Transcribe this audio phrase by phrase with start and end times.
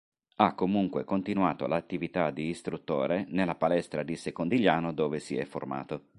[0.37, 6.05] Ha comunque continuato l'attività di istruttore nella palestra di Secondigliano dove si è formato.